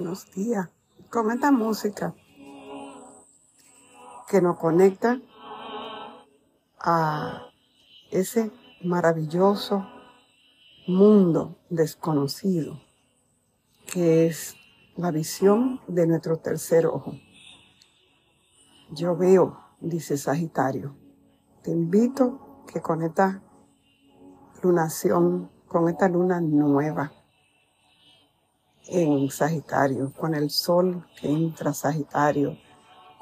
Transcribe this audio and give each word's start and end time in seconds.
buenos 0.00 0.32
días. 0.32 0.66
Con 1.10 1.30
esta 1.30 1.50
música 1.50 2.14
que 4.30 4.40
nos 4.40 4.56
conecta 4.56 5.20
a 6.78 7.42
ese 8.10 8.50
maravilloso 8.82 9.86
mundo 10.86 11.58
desconocido 11.68 12.80
que 13.92 14.26
es 14.26 14.56
la 14.96 15.10
visión 15.10 15.82
de 15.86 16.06
nuestro 16.06 16.38
tercer 16.38 16.86
ojo. 16.86 17.12
Yo 18.92 19.14
veo, 19.18 19.60
dice 19.80 20.16
Sagitario, 20.16 20.96
te 21.62 21.72
invito 21.72 22.64
que 22.72 22.80
con 22.80 23.02
esta 23.02 23.42
lunación, 24.62 25.50
con 25.68 25.90
esta 25.90 26.08
luna 26.08 26.40
nueva 26.40 27.12
en 28.92 29.30
Sagitario, 29.30 30.12
con 30.12 30.34
el 30.34 30.50
sol 30.50 31.06
que 31.20 31.30
entra 31.30 31.72
Sagitario, 31.72 32.58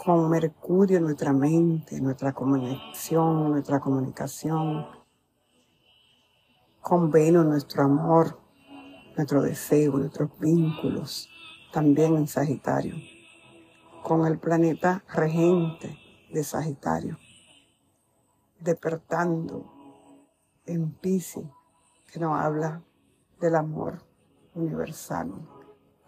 con 0.03 0.31
Mercurio 0.31 0.97
en 0.97 1.05
nuestra 1.05 1.33
mente, 1.35 2.01
nuestra 2.01 2.33
conexión, 2.33 3.51
nuestra 3.51 3.79
comunicación, 3.79 4.87
con 6.81 7.11
Venus 7.11 7.45
nuestro 7.45 7.85
amor, 7.85 8.41
nuestro 9.15 9.43
deseo, 9.43 9.99
nuestros 9.99 10.31
vínculos, 10.39 11.29
también 11.71 12.17
en 12.17 12.27
Sagitario, 12.27 12.95
con 14.03 14.27
el 14.27 14.39
planeta 14.39 15.05
regente 15.13 15.99
de 16.33 16.45
Sagitario, 16.45 17.19
despertando 18.59 19.71
en 20.65 20.93
Pisces, 20.93 21.45
que 22.11 22.21
nos 22.21 22.41
habla 22.41 22.83
del 23.39 23.55
amor 23.55 24.03
universal, 24.55 25.31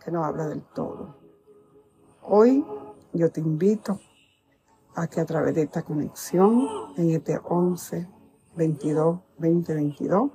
que 0.04 0.10
nos 0.10 0.24
habla 0.24 0.48
del 0.48 0.62
todo. 0.62 1.16
Hoy 2.22 2.64
yo 3.12 3.30
te 3.30 3.40
invito 3.40 4.00
a 4.94 5.06
que 5.06 5.20
a 5.20 5.26
través 5.26 5.54
de 5.54 5.62
esta 5.62 5.82
conexión, 5.82 6.66
en 6.96 7.10
este 7.10 7.38
11, 7.42 8.08
22, 8.56 9.20
20, 9.38 9.74
22, 9.74 10.30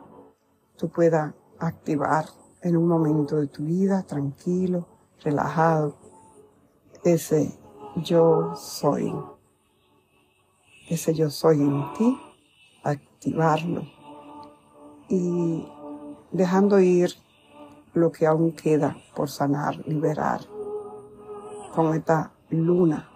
tú 0.77 0.89
puedas 0.89 1.33
activar 1.59 2.25
en 2.61 2.77
un 2.77 2.87
momento 2.87 3.37
de 3.37 3.47
tu 3.47 3.63
vida 3.63 4.03
tranquilo, 4.03 4.87
relajado, 5.23 5.95
ese 7.03 7.57
yo 7.97 8.55
soy, 8.55 9.13
ese 10.89 11.13
yo 11.13 11.29
soy 11.29 11.61
en 11.61 11.93
ti, 11.93 12.19
activarlo 12.83 13.83
y 15.07 15.67
dejando 16.31 16.79
ir 16.79 17.11
lo 17.95 18.11
que 18.11 18.27
aún 18.27 18.51
queda 18.51 18.97
por 19.15 19.29
sanar, 19.29 19.77
liberar 19.87 20.41
con 21.73 21.95
esta 21.95 22.33
luna 22.49 23.09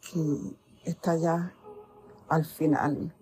que 0.00 0.56
está 0.84 1.16
ya 1.16 1.52
al 2.28 2.44
final 2.44 3.12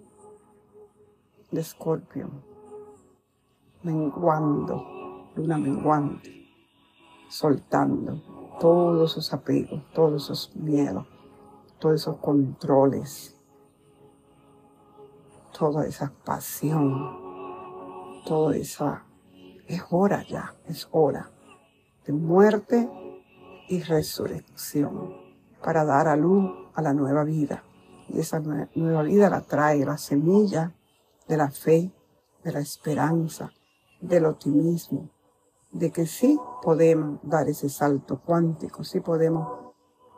de 1.51 1.61
Escorpio, 1.61 2.31
menguando, 3.83 5.31
luna 5.35 5.57
menguante, 5.59 6.49
soltando 7.29 8.21
todos 8.61 9.13
esos 9.13 9.33
apegos, 9.33 9.83
todos 9.95 10.25
esos 10.25 10.55
miedos, 10.57 11.07
todos 11.79 12.03
esos 12.03 12.17
controles, 12.19 13.35
toda 15.59 15.87
esa 15.87 16.13
pasión, 16.25 17.19
toda 18.27 18.57
esa... 18.57 19.07
Es 19.67 19.83
hora 19.91 20.25
ya, 20.29 20.55
es 20.67 20.89
hora 20.91 21.31
de 22.07 22.13
muerte 22.13 22.89
y 23.69 23.83
resurrección 23.83 25.15
para 25.63 25.85
dar 25.85 26.09
a 26.09 26.17
luz 26.17 26.51
a 26.75 26.83
la 26.83 26.93
nueva 26.93 27.25
vida. 27.25 27.65
Y 28.09 28.21
esa 28.21 28.41
nueva 28.41 29.03
vida 29.03 29.31
la 29.31 29.43
trae 29.43 29.85
la 29.85 29.97
semilla 29.97 30.75
de 31.29 31.37
la 31.37 31.51
fe, 31.51 31.93
de 32.43 32.53
la 32.53 32.61
esperanza, 32.61 33.53
del 34.01 34.27
optimismo, 34.27 35.09
de 35.71 35.91
que 35.91 36.07
sí 36.07 36.39
podemos 36.61 37.21
dar 37.23 37.49
ese 37.49 37.69
salto 37.69 38.21
cuántico, 38.21 38.85
sí 38.85 39.01
podemos 39.01 39.73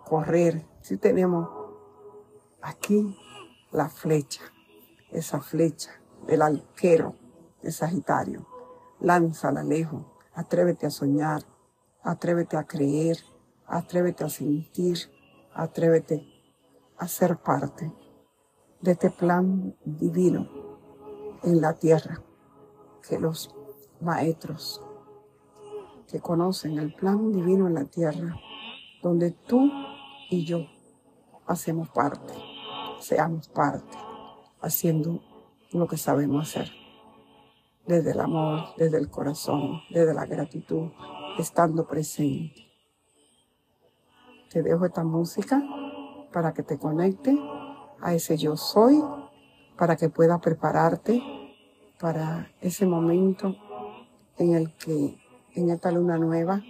correr, 0.04 0.66
sí 0.80 0.96
tenemos 0.96 1.48
aquí 2.62 3.16
la 3.70 3.88
flecha, 3.88 4.42
esa 5.10 5.40
flecha 5.40 5.90
del 6.26 6.42
arquero 6.42 7.14
de 7.62 7.70
Sagitario. 7.70 8.53
Lánzala 9.00 9.62
lejos, 9.62 10.04
atrévete 10.34 10.86
a 10.86 10.90
soñar, 10.90 11.42
atrévete 12.02 12.56
a 12.56 12.64
creer, 12.64 13.18
atrévete 13.66 14.24
a 14.24 14.28
sentir, 14.28 14.98
atrévete 15.54 16.26
a 16.98 17.08
ser 17.08 17.36
parte 17.38 17.92
de 18.80 18.92
este 18.92 19.10
plan 19.10 19.76
divino 19.84 20.48
en 21.42 21.60
la 21.60 21.74
tierra 21.74 22.22
que 23.06 23.18
los 23.18 23.54
maestros 24.00 24.80
que 26.08 26.20
conocen 26.20 26.78
el 26.78 26.94
plan 26.94 27.32
divino 27.32 27.66
en 27.66 27.74
la 27.74 27.84
tierra, 27.86 28.36
donde 29.02 29.32
tú 29.32 29.70
y 30.30 30.44
yo 30.44 30.66
hacemos 31.46 31.88
parte, 31.88 32.34
seamos 33.00 33.48
parte, 33.48 33.96
haciendo 34.60 35.20
lo 35.72 35.86
que 35.88 35.96
sabemos 35.96 36.48
hacer, 36.48 36.70
desde 37.86 38.12
el 38.12 38.20
amor, 38.20 38.74
desde 38.76 38.98
el 38.98 39.10
corazón, 39.10 39.80
desde 39.90 40.14
la 40.14 40.26
gratitud, 40.26 40.90
estando 41.38 41.86
presente. 41.86 42.70
Te 44.50 44.62
dejo 44.62 44.86
esta 44.86 45.04
música 45.04 45.62
para 46.32 46.52
que 46.52 46.62
te 46.62 46.78
conecte 46.78 47.38
a 48.00 48.14
ese 48.14 48.36
yo 48.36 48.56
soy, 48.56 49.02
para 49.76 49.96
que 49.96 50.08
puedas 50.08 50.40
prepararte 50.40 51.22
para 52.00 52.50
ese 52.60 52.86
momento 52.86 53.56
en 54.38 54.54
el 54.54 54.72
que 54.74 55.18
en 55.54 55.70
esta 55.70 55.90
luna 55.90 56.18
nueva, 56.18 56.62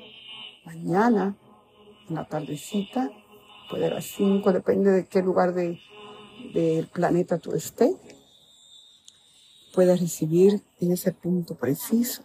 mañana, 0.65 1.37
en 2.09 2.15
la 2.15 2.27
tardecita, 2.27 3.11
puede 3.71 3.85
ser 3.85 3.95
las 3.95 4.05
5, 4.05 4.53
depende 4.53 4.91
de 4.91 5.07
qué 5.07 5.23
lugar 5.23 5.55
del 5.55 6.89
planeta 6.93 7.39
tú 7.39 7.53
estés, 7.53 7.95
puedes 9.75 10.01
recibir 10.01 10.63
en 10.81 10.93
ese 10.93 11.13
punto 11.13 11.57
preciso. 11.57 12.23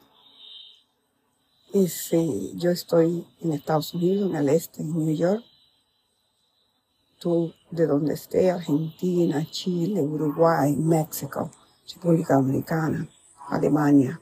Ese, 1.73 2.55
yo 2.55 2.69
estoy 2.69 3.27
en 3.41 3.53
Estados 3.53 3.93
Unidos, 3.93 4.29
en 4.29 4.35
el 4.35 4.49
este, 4.49 4.81
en 4.81 4.93
New 4.93 5.15
York. 5.15 5.43
Tú, 7.19 7.53
de 7.71 7.85
donde 7.85 8.13
estés, 8.13 8.53
Argentina, 8.53 9.45
Chile, 9.49 10.01
Uruguay, 10.01 10.75
México, 10.75 11.51
República 11.93 12.35
Dominicana, 12.35 13.09
Alemania, 13.49 14.21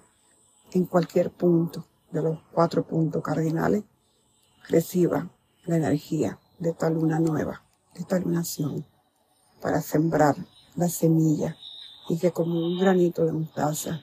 en 0.71 0.85
cualquier 0.85 1.31
punto 1.31 1.85
de 2.11 2.23
los 2.23 2.39
cuatro 2.51 2.87
puntos 2.87 3.21
cardinales, 3.21 3.83
reciba 4.67 5.29
la 5.65 5.77
energía 5.77 6.39
de 6.59 6.71
esta 6.71 6.89
luna 6.89 7.19
nueva, 7.19 7.63
de 7.93 8.01
esta 8.01 8.19
lunación, 8.19 8.85
para 9.61 9.81
sembrar 9.81 10.35
la 10.75 10.89
semilla 10.89 11.55
y 12.09 12.17
que 12.17 12.31
como 12.31 12.59
un 12.59 12.79
granito 12.79 13.25
de 13.25 13.33
mostaza, 13.33 14.01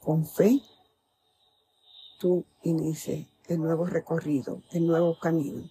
con 0.00 0.26
fe, 0.26 0.62
tú 2.18 2.44
inicies 2.62 3.26
el 3.48 3.58
nuevo 3.58 3.86
recorrido, 3.86 4.62
el 4.70 4.86
nuevo 4.86 5.18
camino, 5.18 5.68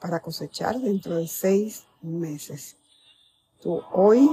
para 0.00 0.20
cosechar 0.20 0.78
dentro 0.80 1.16
de 1.16 1.26
seis 1.26 1.86
meses. 2.00 2.76
Tú 3.60 3.80
hoy 3.92 4.28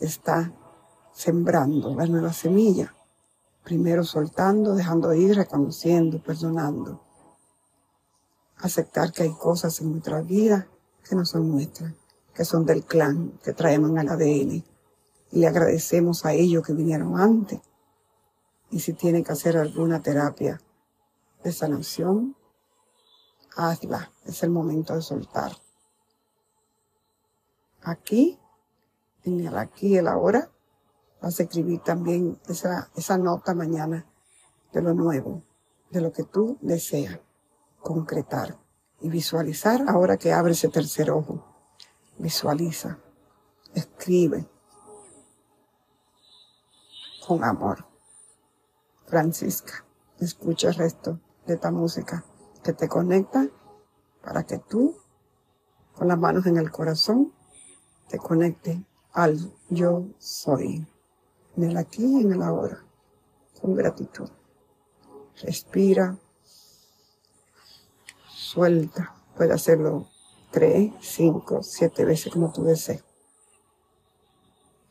estás 0.00 0.50
sembrando 1.12 1.94
la 1.94 2.06
nueva 2.06 2.32
semilla 2.32 2.94
Primero 3.64 4.04
soltando, 4.04 4.74
dejando 4.74 5.14
ir, 5.14 5.36
reconociendo, 5.36 6.22
perdonando. 6.22 7.00
Aceptar 8.58 9.10
que 9.10 9.22
hay 9.22 9.32
cosas 9.32 9.80
en 9.80 9.92
nuestra 9.92 10.20
vida 10.20 10.68
que 11.08 11.16
no 11.16 11.24
son 11.24 11.48
nuestras, 11.48 11.94
que 12.34 12.44
son 12.44 12.66
del 12.66 12.84
clan, 12.84 13.40
que 13.42 13.54
traemos 13.54 13.90
el 13.98 14.06
ADN. 14.06 14.73
Y 15.34 15.40
le 15.40 15.48
agradecemos 15.48 16.24
a 16.24 16.32
ellos 16.32 16.64
que 16.64 16.72
vinieron 16.72 17.18
antes. 17.18 17.60
Y 18.70 18.78
si 18.78 18.92
tienen 18.92 19.24
que 19.24 19.32
hacer 19.32 19.56
alguna 19.56 20.00
terapia 20.00 20.60
de 21.42 21.50
sanación, 21.50 22.36
hazla. 23.56 24.12
Es 24.24 24.44
el 24.44 24.50
momento 24.50 24.94
de 24.94 25.02
soltar. 25.02 25.50
Aquí, 27.82 28.38
en 29.24 29.40
el 29.40 29.58
aquí 29.58 29.88
y 29.88 29.96
el 29.96 30.06
ahora, 30.06 30.52
vas 31.20 31.40
a 31.40 31.42
escribir 31.42 31.80
también 31.80 32.38
esa, 32.46 32.92
esa 32.94 33.18
nota 33.18 33.56
mañana 33.56 34.06
de 34.72 34.82
lo 34.82 34.94
nuevo, 34.94 35.42
de 35.90 36.00
lo 36.00 36.12
que 36.12 36.22
tú 36.22 36.58
deseas 36.60 37.18
concretar 37.80 38.56
y 39.00 39.08
visualizar 39.08 39.84
ahora 39.88 40.16
que 40.16 40.32
abre 40.32 40.52
ese 40.52 40.68
tercer 40.68 41.10
ojo. 41.10 41.44
Visualiza, 42.18 43.00
escribe 43.74 44.53
con 47.26 47.42
amor. 47.42 47.86
Francisca, 49.06 49.84
escucha 50.18 50.68
el 50.68 50.74
resto 50.74 51.20
de 51.46 51.54
esta 51.54 51.70
música 51.70 52.24
que 52.62 52.72
te 52.72 52.88
conecta 52.88 53.48
para 54.22 54.44
que 54.44 54.58
tú, 54.58 54.96
con 55.94 56.08
las 56.08 56.18
manos 56.18 56.46
en 56.46 56.56
el 56.56 56.70
corazón, 56.70 57.32
te 58.08 58.18
conecte 58.18 58.84
al 59.12 59.52
yo 59.68 60.06
soy, 60.18 60.86
en 61.56 61.64
el 61.64 61.76
aquí 61.76 62.04
y 62.04 62.22
en 62.22 62.32
el 62.32 62.42
ahora, 62.42 62.84
con 63.60 63.74
gratitud. 63.74 64.28
Respira, 65.42 66.18
suelta, 68.28 69.14
puede 69.36 69.52
hacerlo 69.52 70.08
tres, 70.50 70.92
cinco, 71.00 71.62
siete 71.62 72.04
veces 72.04 72.32
como 72.32 72.52
tú 72.52 72.64
desees. 72.64 73.04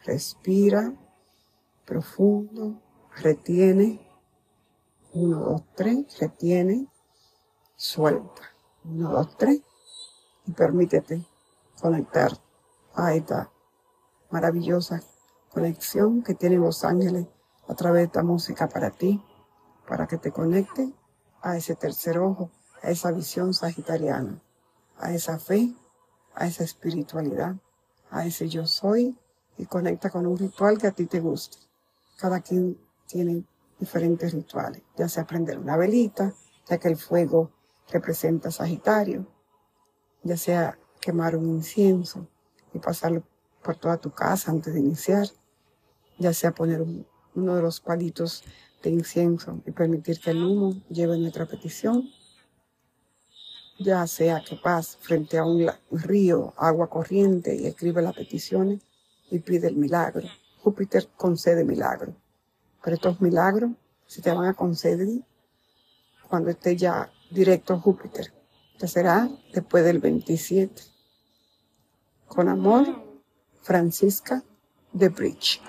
Respira 0.06 0.94
profundo, 1.86 2.82
retiene, 3.18 4.00
uno, 5.14 5.40
dos, 5.40 5.64
tres, 5.76 6.20
retiene, 6.20 6.88
suelta, 7.76 8.42
uno, 8.84 9.12
dos, 9.12 9.38
tres, 9.38 9.62
y 10.46 10.52
permítete 10.52 11.26
conectar 11.80 12.32
a 12.96 13.14
esta 13.14 13.52
maravillosa 14.30 15.02
conexión 15.50 16.24
que 16.24 16.34
tienen 16.34 16.62
los 16.62 16.84
ángeles 16.84 17.28
a 17.68 17.76
través 17.76 18.02
de 18.02 18.06
esta 18.06 18.24
música 18.24 18.68
para 18.68 18.92
ti, 18.92 19.24
para 19.88 20.08
que 20.08 20.18
te 20.18 20.32
conecte 20.32 20.94
a 21.42 21.58
ese 21.58 21.76
tercer 21.76 22.18
ojo, 22.18 22.50
a 22.82 22.90
esa 22.90 23.12
visión 23.12 23.54
sagitariana, 23.54 24.42
a 24.98 25.14
esa 25.14 25.38
fe, 25.40 25.74
a 26.34 26.48
esa 26.48 26.64
espiritualidad, 26.64 27.56
a 28.10 28.26
ese 28.26 28.50
yo 28.50 28.66
soy 28.66 29.18
y 29.58 29.66
conecta 29.66 30.10
con 30.10 30.26
un 30.26 30.38
ritual 30.38 30.78
que 30.78 30.88
a 30.88 30.92
ti 30.92 31.06
te 31.06 31.20
guste. 31.20 31.58
Cada 32.18 32.42
quien 32.42 32.78
tiene 33.08 33.44
diferentes 33.80 34.34
rituales, 34.34 34.82
ya 34.98 35.10
sea 35.10 35.26
prender 35.26 35.58
una 35.58 35.78
velita, 35.78 36.34
ya 36.68 36.78
que 36.78 36.88
el 36.88 36.98
fuego 36.98 37.52
representa 37.92 38.52
Sagitario, 38.52 39.28
ya 40.24 40.38
sea 40.38 40.80
quemar 41.02 41.36
un 41.36 41.50
incienso 41.50 42.28
y 42.74 42.80
pasarlo 42.80 43.24
por 43.62 43.76
toda 43.76 43.98
tu 43.98 44.12
casa 44.12 44.52
antes 44.52 44.74
de 44.74 44.80
iniciar, 44.80 45.28
ya 46.18 46.34
sea 46.34 46.54
poner 46.54 46.82
uno 47.36 47.56
de 47.56 47.62
los 47.62 47.82
palitos 47.82 48.44
de 48.82 48.90
incienso 48.90 49.62
y 49.66 49.72
permitir 49.72 50.20
que 50.20 50.32
el 50.32 50.44
humo 50.44 50.82
lleve 50.90 51.18
nuestra 51.18 51.46
petición, 51.46 52.10
ya 53.80 54.06
sea 54.08 54.44
que 54.48 54.56
paz 54.56 54.98
frente 55.02 55.38
a 55.38 55.46
un 55.46 55.68
río, 55.92 56.54
agua 56.58 56.90
corriente 56.90 57.56
y 57.56 57.66
escribe 57.66 58.02
las 58.02 58.16
peticiones 58.16 58.82
y 59.30 59.40
pide 59.40 59.68
el 59.68 59.76
milagro. 59.76 60.28
Júpiter 60.64 61.10
concede 61.18 61.66
milagro. 61.66 62.16
Pero 62.82 62.96
estos 62.96 63.20
milagros 63.22 63.72
se 64.08 64.22
te 64.22 64.32
van 64.32 64.48
a 64.48 64.54
conceder 64.54 65.08
cuando 66.30 66.50
esté 66.50 66.78
ya 66.78 67.12
directo 67.30 67.74
a 67.74 67.80
Júpiter, 67.80 68.34
que 68.80 68.88
será 68.88 69.30
después 69.54 69.84
del 69.84 70.00
27. 70.00 70.82
Con 72.28 72.48
amor, 72.48 72.86
Francisca 73.62 74.44
de 74.94 75.10
Bridge. 75.10 75.62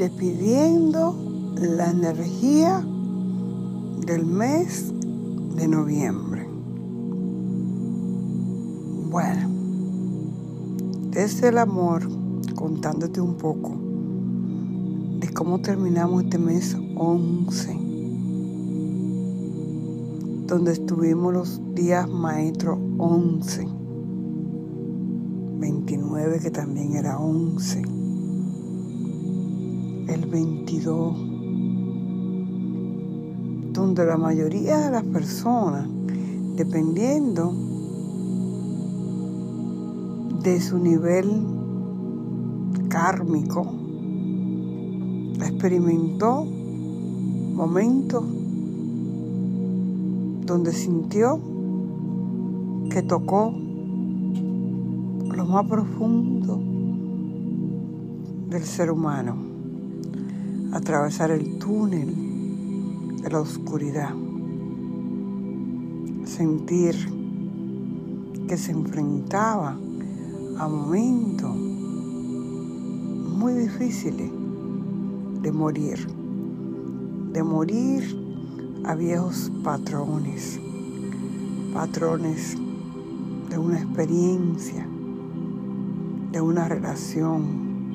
Despidiendo 0.00 1.14
la 1.56 1.90
energía 1.90 2.82
del 4.06 4.24
mes 4.24 4.90
de 5.56 5.68
noviembre. 5.68 6.48
Bueno, 9.10 9.50
desde 11.10 11.48
el 11.48 11.58
amor, 11.58 12.08
contándote 12.54 13.20
un 13.20 13.34
poco 13.34 13.72
de 15.20 15.28
cómo 15.34 15.60
terminamos 15.60 16.24
este 16.24 16.38
mes 16.38 16.78
11, 16.96 17.74
donde 20.46 20.72
estuvimos 20.72 21.34
los 21.34 21.74
días 21.74 22.08
maestros 22.08 22.78
11 22.96 23.68
29 25.58 26.40
que 26.40 26.50
también 26.50 26.94
era 26.96 27.18
11, 27.18 27.99
el 30.20 30.26
22, 30.26 31.16
donde 33.72 34.04
la 34.04 34.18
mayoría 34.18 34.78
de 34.78 34.90
las 34.90 35.04
personas, 35.04 35.88
dependiendo 36.56 37.52
de 40.42 40.60
su 40.60 40.78
nivel 40.78 41.46
kármico, 42.88 43.66
experimentó 45.40 46.44
momentos 47.54 48.24
donde 50.44 50.72
sintió 50.72 51.40
que 52.90 53.02
tocó 53.02 53.54
lo 55.34 55.46
más 55.46 55.66
profundo 55.66 56.60
del 58.50 58.64
ser 58.64 58.90
humano, 58.90 59.49
atravesar 60.72 61.30
el 61.30 61.58
túnel 61.58 63.18
de 63.22 63.30
la 63.30 63.40
oscuridad, 63.40 64.14
sentir 66.24 66.94
que 68.48 68.56
se 68.56 68.72
enfrentaba 68.72 69.78
a 70.58 70.68
momentos 70.68 71.56
muy 73.38 73.54
difíciles 73.54 74.30
de 75.42 75.52
morir, 75.52 76.06
de 77.32 77.42
morir 77.42 78.16
a 78.84 78.94
viejos 78.94 79.50
patrones, 79.62 80.60
patrones 81.72 82.56
de 83.48 83.58
una 83.58 83.78
experiencia 83.78 84.86
de 86.32 86.40
una 86.40 86.68
relación, 86.68 87.90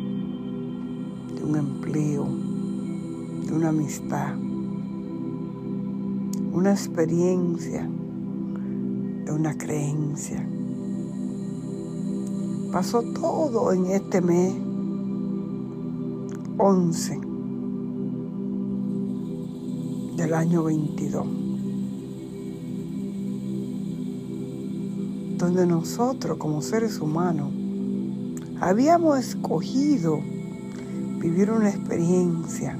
de 1.36 1.44
un 1.44 1.56
empleo, 1.56 2.45
una 3.52 3.70
amistad, 3.70 4.36
una 6.54 6.72
experiencia, 6.72 7.90
una 9.30 9.58
creencia. 9.58 10.48
Pasó 12.72 13.02
todo 13.14 13.72
en 13.74 13.86
este 13.88 14.22
mes 14.22 14.54
11 16.58 17.20
del 20.18 20.34
año 20.34 20.64
22. 20.64 21.46
donde 25.38 25.68
nosotros 25.68 26.38
como 26.38 26.62
seres 26.62 27.00
humanos 27.00 27.52
habíamos 28.62 29.20
escogido 29.20 30.20
vivir 31.20 31.52
una 31.52 31.70
experiencia, 31.70 32.78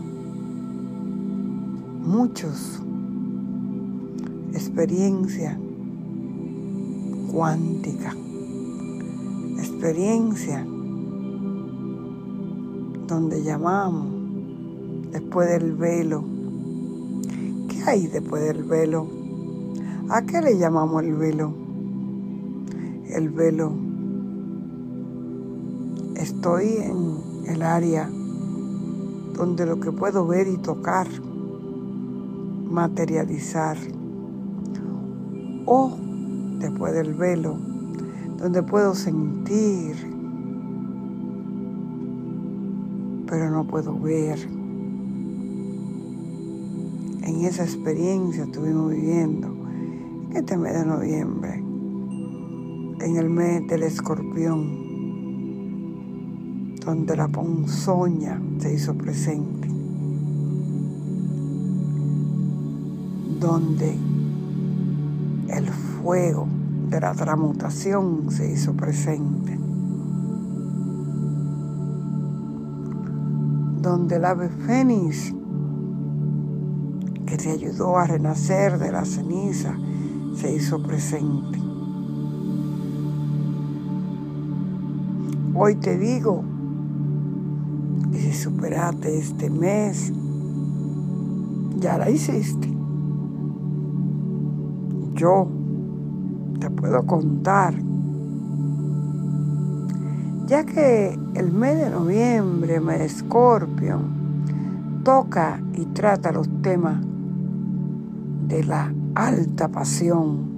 muchos, 2.06 2.82
experiencia 4.54 5.60
cuántica, 7.32 8.16
experiencia 9.58 10.66
donde 13.08 13.44
llamamos 13.44 14.08
después 15.12 15.50
del 15.50 15.74
velo. 15.74 16.24
¿Qué 17.70 17.84
hay 17.86 18.08
después 18.08 18.44
del 18.44 18.64
velo? 18.64 19.08
¿A 20.10 20.22
qué 20.22 20.42
le 20.42 20.58
llamamos 20.58 21.04
el 21.04 21.16
velo? 21.16 21.54
El 23.10 23.30
velo 23.30 23.86
Estoy 26.16 26.78
en 26.78 27.46
el 27.46 27.62
área 27.62 28.10
donde 29.38 29.66
lo 29.66 29.80
que 29.80 29.92
puedo 29.92 30.26
ver 30.26 30.48
y 30.48 30.58
tocar, 30.58 31.08
materializar 32.76 33.78
o 35.66 35.98
después 36.60 36.94
del 36.94 37.14
velo, 37.14 37.58
donde 38.38 38.62
puedo 38.64 38.94
sentir, 38.94 39.96
pero 43.28 43.50
no 43.50 43.66
puedo 43.66 43.98
ver. 43.98 44.40
En 47.24 47.46
esa 47.46 47.64
experiencia 47.64 48.44
estuvimos 48.44 48.92
viviendo 48.92 49.48
en 50.30 50.36
este 50.36 50.58
mes 50.58 50.74
de 50.74 50.86
noviembre, 50.86 51.54
en 51.56 53.16
el 53.18 53.30
mes 53.30 53.66
del 53.70 53.84
escorpión, 53.84 54.84
donde 56.86 57.16
la 57.16 57.30
ponzoña 57.30 58.42
se 58.60 58.74
hizo 58.74 58.94
presente, 58.96 59.75
donde 63.40 63.98
el 65.50 65.68
fuego 65.70 66.48
de 66.90 67.00
la 67.00 67.14
transmutación 67.14 68.30
se 68.30 68.52
hizo 68.52 68.74
presente, 68.74 69.58
donde 73.82 74.16
el 74.16 74.26
ave 74.26 74.50
fénix 74.50 75.34
que 77.26 77.38
te 77.38 77.52
ayudó 77.52 77.98
a 77.98 78.06
renacer 78.06 78.78
de 78.78 78.92
la 78.92 79.06
ceniza 79.06 79.76
se 80.36 80.56
hizo 80.56 80.82
presente. 80.84 81.60
Hoy 85.56 85.76
te 85.76 85.98
digo, 85.98 86.44
y 88.12 88.18
si 88.18 88.34
superaste 88.34 89.18
este 89.18 89.50
mes, 89.50 90.12
ya 91.78 91.98
la 91.98 92.10
hiciste. 92.10 92.75
Yo 95.16 95.48
te 96.60 96.70
puedo 96.70 97.06
contar, 97.06 97.74
ya 100.46 100.66
que 100.66 101.18
el 101.36 101.52
mes 101.54 101.80
de 101.80 101.90
noviembre, 101.90 102.82
mes 102.82 103.00
de 103.00 103.06
Escorpio, 103.06 104.00
toca 105.04 105.62
y 105.74 105.86
trata 105.86 106.34
los 106.34 106.50
temas 106.62 107.02
de 108.50 108.64
la 108.66 108.94
alta 109.16 109.70
pasión, 109.70 110.56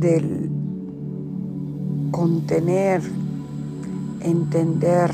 del 0.00 0.50
contener, 2.12 3.02
entender, 4.20 5.12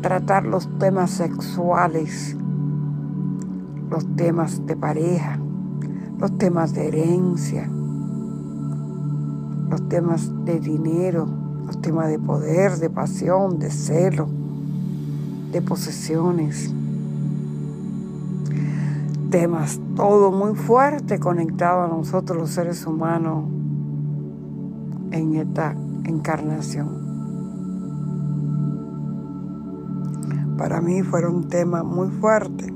tratar 0.00 0.46
los 0.46 0.66
temas 0.78 1.10
sexuales, 1.10 2.36
los 3.94 4.16
temas 4.16 4.66
de 4.66 4.74
pareja, 4.74 5.38
los 6.18 6.36
temas 6.36 6.74
de 6.74 6.88
herencia, 6.88 7.70
los 9.70 9.88
temas 9.88 10.32
de 10.44 10.58
dinero, 10.58 11.28
los 11.64 11.80
temas 11.80 12.08
de 12.08 12.18
poder, 12.18 12.72
de 12.78 12.90
pasión, 12.90 13.60
de 13.60 13.70
celo, 13.70 14.26
de 15.52 15.62
posesiones. 15.62 16.74
Temas 19.30 19.78
todo 19.94 20.32
muy 20.32 20.56
fuerte 20.56 21.20
conectado 21.20 21.82
a 21.82 21.86
nosotros 21.86 22.36
los 22.36 22.50
seres 22.50 22.84
humanos 22.88 23.44
en 25.12 25.36
esta 25.36 25.76
encarnación. 26.02 26.88
Para 30.58 30.80
mí 30.80 31.02
fueron 31.02 31.48
temas 31.48 31.84
muy 31.84 32.08
fuertes, 32.08 32.72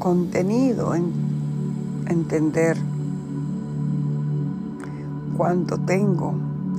contenido 0.00 0.94
en 0.94 1.12
entender 2.08 2.78
cuánto 5.36 5.78
tengo, 5.78 6.32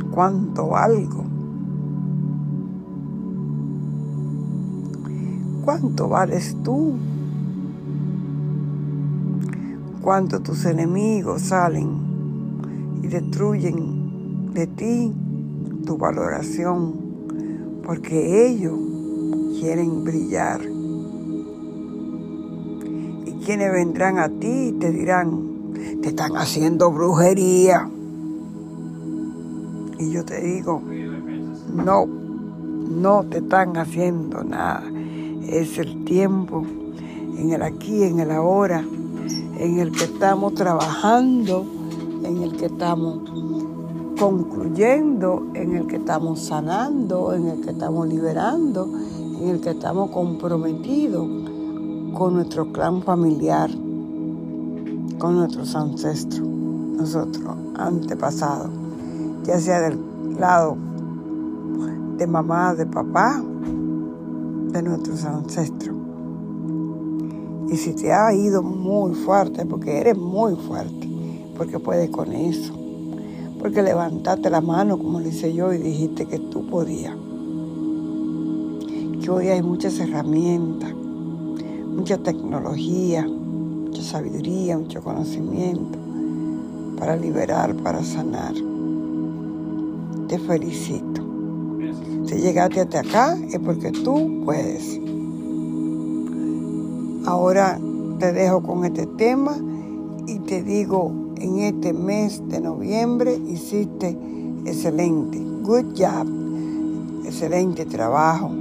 cuánto 0.09 0.67
valgo, 0.69 1.23
cuánto 5.63 6.09
vales 6.09 6.57
tú, 6.63 6.95
cuánto 10.01 10.39
tus 10.39 10.65
enemigos 10.65 11.43
salen 11.43 11.89
y 13.03 13.07
destruyen 13.07 14.51
de 14.53 14.65
ti 14.65 15.13
tu 15.85 15.97
valoración, 15.97 16.95
porque 17.83 18.47
ellos 18.47 18.79
quieren 19.59 20.03
brillar. 20.03 20.70
Y 23.51 23.53
quienes 23.53 23.73
vendrán 23.73 24.17
a 24.17 24.29
ti 24.29 24.73
te 24.79 24.91
dirán, 24.91 25.73
te 26.01 26.07
están 26.07 26.37
haciendo 26.37 26.89
brujería. 26.89 27.89
Y 29.99 30.09
yo 30.09 30.23
te 30.23 30.39
digo, 30.39 30.81
no, 31.75 32.05
no 32.05 33.25
te 33.29 33.39
están 33.39 33.75
haciendo 33.75 34.41
nada. 34.45 34.85
Es 35.43 35.77
el 35.79 36.05
tiempo, 36.05 36.63
en 37.37 37.51
el 37.51 37.61
aquí, 37.61 38.03
en 38.03 38.21
el 38.21 38.31
ahora, 38.31 38.85
en 39.59 39.79
el 39.79 39.91
que 39.91 40.05
estamos 40.05 40.53
trabajando, 40.53 41.65
en 42.23 42.43
el 42.43 42.55
que 42.55 42.67
estamos 42.67 43.19
concluyendo, 44.17 45.47
en 45.55 45.75
el 45.75 45.87
que 45.87 45.97
estamos 45.97 46.39
sanando, 46.39 47.33
en 47.33 47.49
el 47.49 47.59
que 47.59 47.71
estamos 47.71 48.07
liberando, 48.07 48.89
en 49.41 49.49
el 49.49 49.59
que 49.59 49.71
estamos 49.71 50.09
comprometidos 50.09 51.50
con 52.21 52.35
nuestro 52.35 52.71
clan 52.71 53.01
familiar, 53.01 53.71
con 55.17 55.37
nuestros 55.37 55.75
ancestros, 55.75 56.47
nosotros 56.47 57.43
antepasados, 57.75 58.69
ya 59.43 59.59
sea 59.59 59.81
del 59.81 59.99
lado 60.39 60.77
de 62.19 62.27
mamá, 62.27 62.75
de 62.75 62.85
papá, 62.85 63.41
de 64.71 64.83
nuestros 64.83 65.25
ancestros. 65.25 65.95
Y 67.71 67.77
si 67.77 67.95
te 67.95 68.13
ha 68.13 68.31
ido 68.35 68.61
muy 68.61 69.15
fuerte, 69.15 69.65
porque 69.65 69.97
eres 69.97 70.15
muy 70.15 70.55
fuerte, 70.55 71.09
porque 71.57 71.79
puedes 71.79 72.11
con 72.11 72.33
eso 72.33 72.71
porque 73.59 73.81
levantaste 73.81 74.49
la 74.51 74.61
mano, 74.61 74.97
como 74.97 75.19
le 75.19 75.29
hice 75.29 75.53
yo, 75.53 75.73
y 75.73 75.77
dijiste 75.79 76.25
que 76.25 76.37
tú 76.37 76.67
podías. 76.67 77.15
Que 79.23 79.29
hoy 79.29 79.47
hay 79.49 79.61
muchas 79.61 79.99
herramientas, 79.99 80.91
mucha 81.91 82.17
tecnología, 82.17 83.27
mucha 83.27 84.01
sabiduría, 84.01 84.77
mucho 84.77 85.01
conocimiento 85.01 85.97
para 86.97 87.15
liberar, 87.15 87.75
para 87.77 88.03
sanar. 88.03 88.53
Te 90.27 90.37
felicito. 90.39 91.21
Si 92.25 92.35
llegaste 92.35 92.81
hasta 92.81 92.99
acá 92.99 93.37
es 93.51 93.59
porque 93.59 93.91
tú 93.91 94.43
puedes. 94.45 94.99
Ahora 97.25 97.79
te 98.19 98.31
dejo 98.31 98.61
con 98.61 98.85
este 98.85 99.05
tema 99.05 99.57
y 100.27 100.37
te 100.39 100.61
digo 100.63 101.11
en 101.37 101.59
este 101.59 101.91
mes 101.91 102.41
de 102.49 102.61
noviembre 102.61 103.35
hiciste 103.47 104.15
excelente. 104.65 105.39
Good 105.63 105.97
job. 105.97 106.27
Excelente 107.25 107.85
trabajo. 107.85 108.51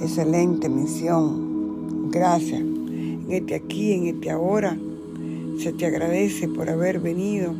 Excelente 0.00 0.68
misión. 0.68 1.53
Gracias. 2.10 2.60
En 2.60 3.26
este 3.30 3.54
aquí, 3.54 3.92
en 3.92 4.06
este 4.06 4.30
ahora, 4.30 4.76
se 5.58 5.72
te 5.72 5.86
agradece 5.86 6.48
por 6.48 6.68
haber 6.68 7.00
venido 7.00 7.52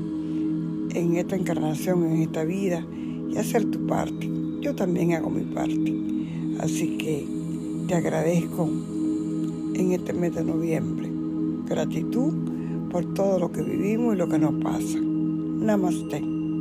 en 0.94 1.16
esta 1.16 1.36
encarnación, 1.36 2.04
en 2.04 2.22
esta 2.22 2.44
vida 2.44 2.84
y 3.30 3.36
hacer 3.36 3.64
tu 3.70 3.86
parte. 3.86 4.30
Yo 4.60 4.74
también 4.74 5.12
hago 5.14 5.30
mi 5.30 5.42
parte. 5.42 5.94
Así 6.60 6.96
que 6.98 7.26
te 7.88 7.94
agradezco 7.94 8.68
en 9.74 9.92
este 9.92 10.12
mes 10.12 10.34
de 10.34 10.44
noviembre. 10.44 11.10
Gratitud 11.68 12.32
por 12.90 13.12
todo 13.14 13.38
lo 13.38 13.52
que 13.52 13.62
vivimos 13.62 14.14
y 14.14 14.18
lo 14.18 14.28
que 14.28 14.38
nos 14.38 14.62
pasa. 14.62 14.98
Namaste. 15.00 16.33